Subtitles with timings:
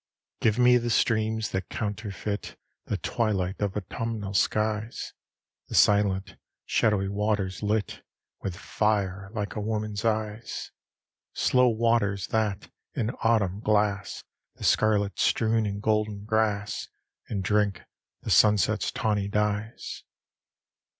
[0.41, 5.13] XLII Give me the streams, that counterfeit The twilight of autumnal skies;
[5.67, 8.01] The silent, shadowy waters, lit
[8.41, 10.71] With fire like a woman's eyes!
[11.33, 14.23] Slow waters that, in autumn, glass
[14.55, 16.87] The scarlet strewn and golden grass,
[17.29, 17.83] And drink
[18.23, 20.03] the sunset's tawny dyes.